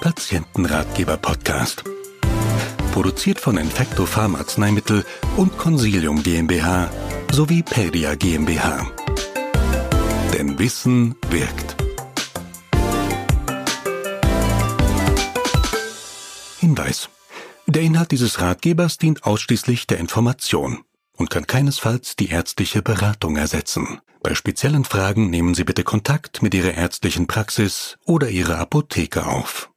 [0.00, 1.84] Patientenratgeber-Podcast.
[2.92, 5.04] Produziert von Infecto Farm Arzneimittel
[5.36, 6.90] und Consilium GmbH
[7.30, 8.90] sowie Pedia GmbH.
[10.32, 11.76] Denn Wissen wirkt.
[16.58, 17.10] Hinweis.
[17.66, 20.82] Der Inhalt dieses Ratgebers dient ausschließlich der Information
[21.16, 24.00] und kann keinesfalls die ärztliche Beratung ersetzen.
[24.22, 29.70] Bei speziellen Fragen nehmen Sie bitte Kontakt mit Ihrer ärztlichen Praxis oder Ihrer Apotheke auf.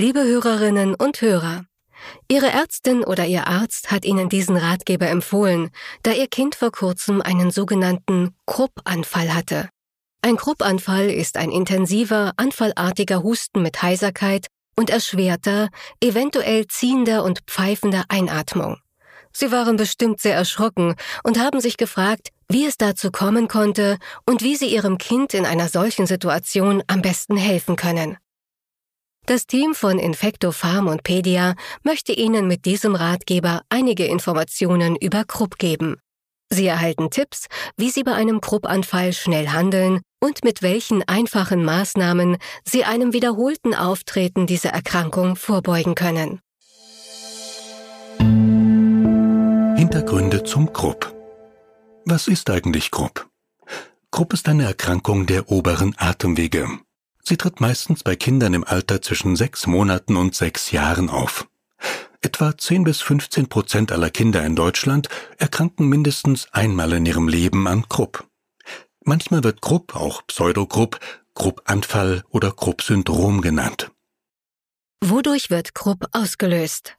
[0.00, 1.64] Liebe Hörerinnen und Hörer,
[2.28, 5.70] Ihre Ärztin oder Ihr Arzt hat Ihnen diesen Ratgeber empfohlen,
[6.04, 9.68] da Ihr Kind vor kurzem einen sogenannten Kruppanfall hatte.
[10.22, 15.68] Ein Kruppanfall ist ein intensiver, anfallartiger Husten mit Heiserkeit und erschwerter,
[16.00, 18.76] eventuell ziehender und pfeifender Einatmung.
[19.32, 20.94] Sie waren bestimmt sehr erschrocken
[21.24, 25.44] und haben sich gefragt, wie es dazu kommen konnte und wie sie ihrem Kind in
[25.44, 28.16] einer solchen Situation am besten helfen können.
[29.28, 35.24] Das Team von Infecto Farm und Pedia möchte Ihnen mit diesem Ratgeber einige Informationen über
[35.24, 35.96] Krupp geben.
[36.48, 37.44] Sie erhalten Tipps,
[37.76, 43.74] wie Sie bei einem Kruppanfall schnell handeln und mit welchen einfachen Maßnahmen Sie einem wiederholten
[43.74, 46.40] Auftreten dieser Erkrankung vorbeugen können.
[49.76, 51.14] Hintergründe zum Krupp.
[52.06, 53.28] Was ist eigentlich Krupp?
[54.10, 56.80] Krupp ist eine Erkrankung der oberen Atemwege.
[57.28, 61.46] Sie tritt meistens bei Kindern im Alter zwischen sechs Monaten und sechs Jahren auf.
[62.22, 67.68] Etwa 10 bis 15 Prozent aller Kinder in Deutschland erkranken mindestens einmal in ihrem Leben
[67.68, 68.26] an Krupp.
[69.04, 71.00] Manchmal wird Krupp auch Pseudokrupp,
[71.34, 73.90] Kruppanfall oder Krupp-Syndrom genannt.
[75.04, 76.96] Wodurch wird Krupp ausgelöst?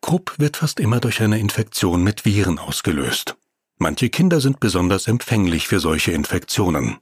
[0.00, 3.36] Krupp wird fast immer durch eine Infektion mit Viren ausgelöst.
[3.76, 6.96] Manche Kinder sind besonders empfänglich für solche Infektionen.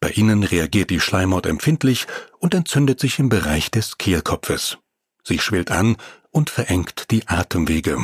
[0.00, 2.06] Bei ihnen reagiert die Schleimhaut empfindlich
[2.38, 4.78] und entzündet sich im Bereich des Kehlkopfes.
[5.24, 5.96] Sie schwillt an
[6.30, 7.98] und verengt die Atemwege.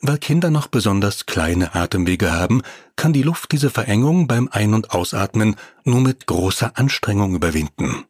[0.00, 2.62] Weil Kinder noch besonders kleine Atemwege haben,
[2.96, 8.04] kann die Luft diese Verengung beim Ein- und Ausatmen nur mit großer Anstrengung überwinden.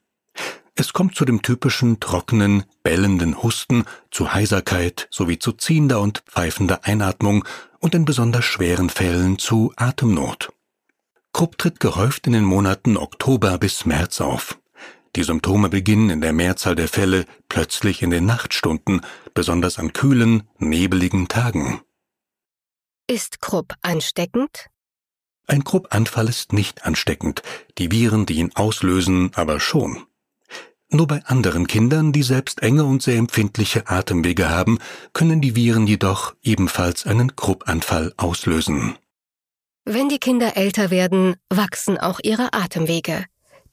[0.76, 6.84] Es kommt zu dem typischen trockenen, bellenden Husten, zu Heiserkeit sowie zu ziehender und pfeifender
[6.84, 7.44] Einatmung
[7.80, 10.50] und in besonders schweren Fällen zu Atemnot.
[11.32, 14.58] Krupp tritt gehäuft in den Monaten Oktober bis März auf.
[15.16, 19.00] Die Symptome beginnen in der Mehrzahl der Fälle plötzlich in den Nachtstunden,
[19.34, 21.80] besonders an kühlen, nebeligen Tagen.
[23.08, 24.66] Ist Krupp ansteckend?
[25.48, 27.42] Ein Kruppanfall ist nicht ansteckend,
[27.78, 30.06] die Viren, die ihn auslösen, aber schon.
[30.90, 34.78] Nur bei anderen Kindern, die selbst enge und sehr empfindliche Atemwege haben,
[35.12, 38.96] können die Viren jedoch ebenfalls einen Kruppanfall auslösen.
[39.92, 43.24] Wenn die Kinder älter werden, wachsen auch ihre Atemwege.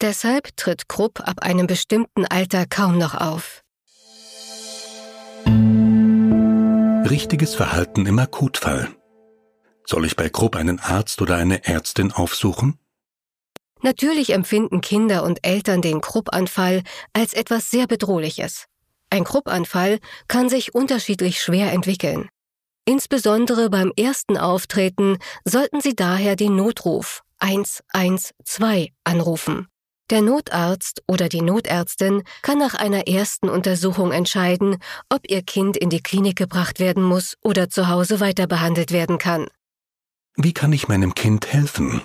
[0.02, 3.62] Deshalb tritt Krupp ab einem bestimmten Alter kaum noch auf.
[7.08, 8.90] Richtiges Verhalten im Akutfall.
[9.86, 12.80] Soll ich bei Krupp einen Arzt oder eine Ärztin aufsuchen?
[13.84, 16.82] Natürlich empfinden Kinder und Eltern den Kruppanfall
[17.14, 18.66] als etwas sehr Bedrohliches.
[19.12, 22.28] Ein Kruppanfall kann sich unterschiedlich schwer entwickeln.
[22.88, 29.68] Insbesondere beim ersten Auftreten sollten Sie daher den Notruf 112 anrufen.
[30.10, 34.78] Der Notarzt oder die Notärztin kann nach einer ersten Untersuchung entscheiden,
[35.10, 39.18] ob Ihr Kind in die Klinik gebracht werden muss oder zu Hause weiter behandelt werden
[39.18, 39.48] kann.
[40.38, 42.02] Wie kann ich meinem Kind helfen?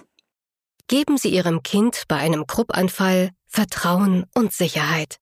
[0.89, 5.19] Geben Sie Ihrem Kind bei einem Kruppanfall Vertrauen und Sicherheit.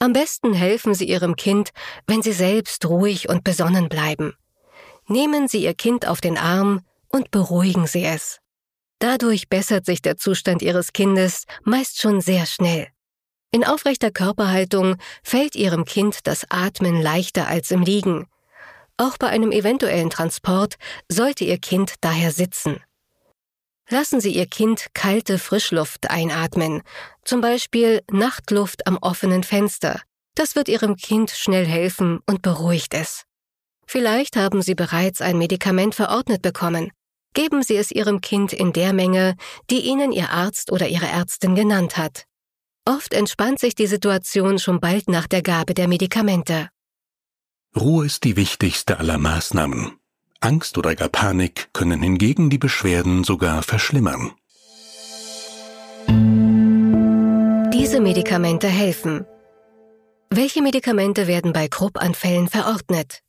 [0.00, 1.70] Am besten helfen Sie Ihrem Kind,
[2.06, 4.34] wenn Sie selbst ruhig und besonnen bleiben.
[5.10, 8.40] Nehmen Sie Ihr Kind auf den Arm und beruhigen Sie es.
[8.98, 12.88] Dadurch bessert sich der Zustand Ihres Kindes meist schon sehr schnell.
[13.50, 18.26] In aufrechter Körperhaltung fällt Ihrem Kind das Atmen leichter als im Liegen.
[18.98, 20.74] Auch bei einem eventuellen Transport
[21.08, 22.82] sollte Ihr Kind daher sitzen.
[23.88, 26.82] Lassen Sie Ihr Kind kalte Frischluft einatmen,
[27.24, 30.02] zum Beispiel Nachtluft am offenen Fenster.
[30.34, 33.27] Das wird Ihrem Kind schnell helfen und beruhigt es.
[33.90, 36.92] Vielleicht haben Sie bereits ein Medikament verordnet bekommen.
[37.32, 39.34] Geben Sie es Ihrem Kind in der Menge,
[39.70, 42.24] die Ihnen Ihr Arzt oder Ihre Ärztin genannt hat.
[42.84, 46.68] Oft entspannt sich die Situation schon bald nach der Gabe der Medikamente.
[47.74, 49.98] Ruhe ist die wichtigste aller Maßnahmen.
[50.40, 54.32] Angst oder gar Panik können hingegen die Beschwerden sogar verschlimmern.
[57.72, 59.24] Diese Medikamente helfen.
[60.28, 63.22] Welche Medikamente werden bei Kruppanfällen verordnet?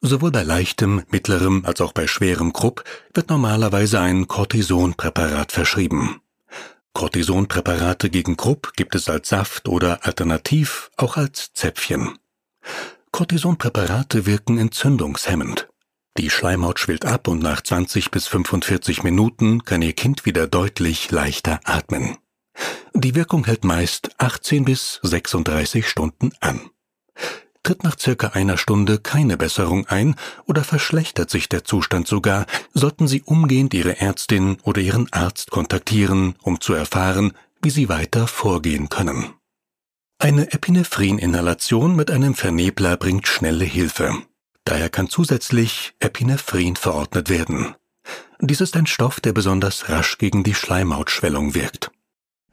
[0.00, 2.84] Sowohl bei leichtem, mittlerem als auch bei schwerem Krupp
[3.14, 6.20] wird normalerweise ein Cortisonpräparat verschrieben.
[6.92, 12.16] Cortisonpräparate gegen Krupp gibt es als Saft oder alternativ auch als Zäpfchen.
[13.10, 15.68] Cortisonpräparate wirken entzündungshemmend.
[16.16, 21.10] Die Schleimhaut schwillt ab und nach 20 bis 45 Minuten kann Ihr Kind wieder deutlich
[21.10, 22.16] leichter atmen.
[22.94, 26.60] Die Wirkung hält meist 18 bis 36 Stunden an.
[27.62, 30.14] Tritt nach circa einer Stunde keine Besserung ein
[30.46, 36.34] oder verschlechtert sich der Zustand sogar, sollten Sie umgehend Ihre Ärztin oder Ihren Arzt kontaktieren,
[36.42, 39.34] um zu erfahren, wie Sie weiter vorgehen können.
[40.18, 44.22] Eine Epinephrin-Inhalation mit einem Vernebler bringt schnelle Hilfe.
[44.64, 47.74] Daher kann zusätzlich Epinephrin verordnet werden.
[48.40, 51.90] Dies ist ein Stoff, der besonders rasch gegen die Schleimhautschwellung wirkt.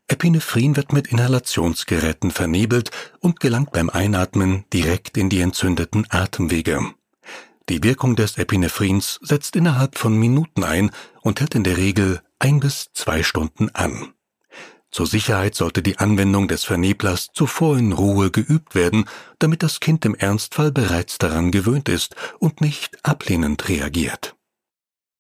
[0.07, 6.94] Epinephrin wird mit Inhalationsgeräten vernebelt und gelangt beim Einatmen direkt in die entzündeten Atemwege.
[7.69, 10.92] Die Wirkung des Epinephrins setzt innerhalb von Minuten ein
[11.22, 14.13] und hält in der Regel ein bis zwei Stunden an.
[14.92, 19.06] Zur Sicherheit sollte die Anwendung des Verneblers zuvor in Ruhe geübt werden,
[19.40, 24.36] damit das Kind im Ernstfall bereits daran gewöhnt ist und nicht ablehnend reagiert.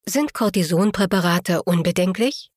[0.05, 2.51] Sind Cortisonpräparate unbedenklich?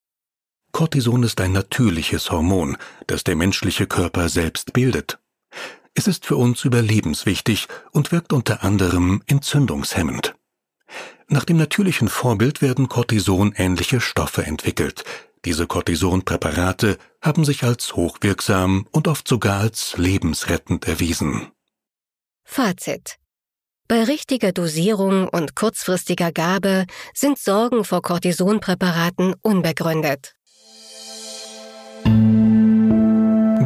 [0.73, 2.77] Cortison ist ein natürliches Hormon,
[3.07, 5.19] das der menschliche Körper selbst bildet.
[5.95, 10.35] Es ist für uns überlebenswichtig und wirkt unter anderem entzündungshemmend.
[11.27, 15.05] Nach dem natürlichen Vorbild werden Cortison-ähnliche Stoffe entwickelt.
[15.45, 21.51] Diese Cortisonpräparate haben sich als hochwirksam und oft sogar als lebensrettend erwiesen.
[22.45, 23.17] Fazit.
[23.89, 30.38] Bei richtiger Dosierung und kurzfristiger Gabe sind Sorgen vor Cortisonpräparaten unbegründet.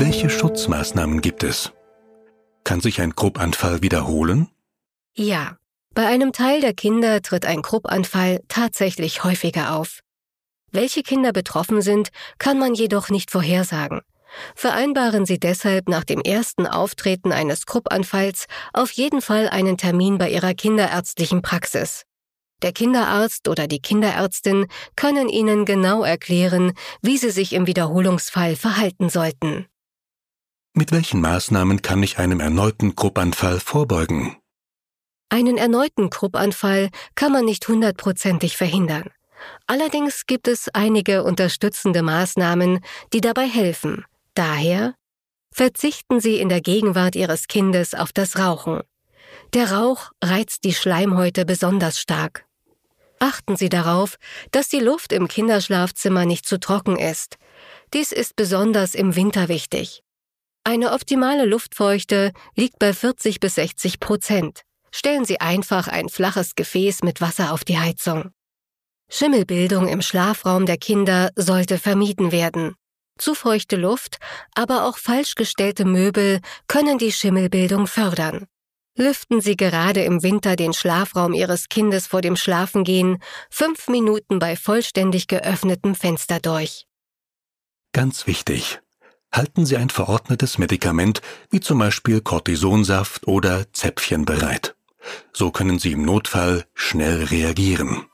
[0.04, 1.70] Welche Schutzmaßnahmen gibt es?
[2.64, 4.48] Kann sich ein Kruppanfall wiederholen?
[5.14, 5.58] Ja,
[5.94, 10.00] bei einem Teil der Kinder tritt ein Kruppanfall tatsächlich häufiger auf.
[10.72, 12.08] Welche Kinder betroffen sind,
[12.40, 14.00] kann man jedoch nicht vorhersagen.
[14.56, 20.30] Vereinbaren Sie deshalb nach dem ersten Auftreten eines Kruppanfalls auf jeden Fall einen Termin bei
[20.30, 22.06] Ihrer kinderärztlichen Praxis.
[22.62, 24.66] Der Kinderarzt oder die Kinderärztin
[24.96, 26.72] können Ihnen genau erklären,
[27.02, 29.68] wie Sie sich im Wiederholungsfall verhalten sollten.
[30.74, 34.36] Mit welchen Maßnahmen kann ich einem erneuten Kruppanfall vorbeugen?
[35.28, 39.10] Einen erneuten Kruppanfall kann man nicht hundertprozentig verhindern.
[39.66, 42.80] Allerdings gibt es einige unterstützende Maßnahmen,
[43.12, 44.04] die dabei helfen.
[44.34, 44.94] Daher
[45.52, 48.80] verzichten Sie in der Gegenwart Ihres Kindes auf das Rauchen.
[49.52, 52.46] Der Rauch reizt die Schleimhäute besonders stark.
[53.18, 54.16] Achten Sie darauf,
[54.50, 57.36] dass die Luft im Kinderschlafzimmer nicht zu trocken ist.
[57.92, 60.02] Dies ist besonders im Winter wichtig.
[60.64, 64.62] Eine optimale Luftfeuchte liegt bei 40 bis 60 Prozent.
[64.92, 68.30] Stellen Sie einfach ein flaches Gefäß mit Wasser auf die Heizung.
[69.08, 72.76] Schimmelbildung im Schlafraum der Kinder sollte vermieden werden.
[73.18, 74.18] Zu feuchte Luft,
[74.54, 78.46] aber auch falsch gestellte Möbel können die Schimmelbildung fördern.
[78.96, 84.54] Lüften Sie gerade im Winter den Schlafraum Ihres Kindes vor dem Schlafengehen fünf Minuten bei
[84.54, 86.86] vollständig geöffnetem Fenster durch.
[87.92, 88.81] Ganz wichtig.
[89.34, 94.74] Halten Sie ein verordnetes Medikament wie zum Beispiel Cortisonsaft oder Zäpfchen bereit.
[95.32, 98.04] So können Sie im Notfall schnell reagieren.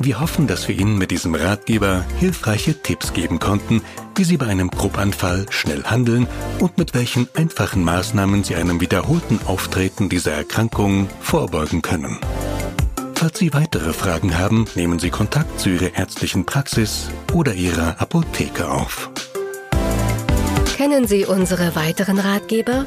[0.00, 3.82] Wir hoffen, dass wir Ihnen mit diesem Ratgeber hilfreiche Tipps geben konnten,
[4.16, 6.26] wie Sie bei einem Gruppanfall schnell handeln
[6.60, 12.18] und mit welchen einfachen Maßnahmen Sie einem wiederholten Auftreten dieser Erkrankung vorbeugen können.
[13.18, 18.70] Falls Sie weitere Fragen haben, nehmen Sie Kontakt zu Ihrer ärztlichen Praxis oder Ihrer Apotheke
[18.70, 19.10] auf.
[20.76, 22.84] Kennen Sie unsere weiteren Ratgeber?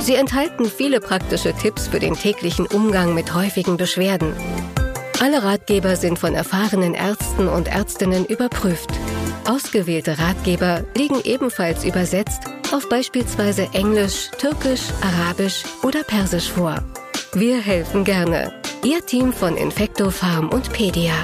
[0.01, 4.33] Sie enthalten viele praktische Tipps für den täglichen Umgang mit häufigen Beschwerden.
[5.21, 8.91] Alle Ratgeber sind von erfahrenen Ärzten und Ärztinnen überprüft.
[9.49, 16.83] Ausgewählte Ratgeber liegen ebenfalls übersetzt auf beispielsweise Englisch, Türkisch, Arabisch oder Persisch vor.
[17.33, 18.53] Wir helfen gerne.
[18.85, 21.15] Ihr Team von Infecto Farm und Pedia.